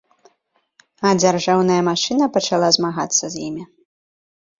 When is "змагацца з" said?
2.79-3.45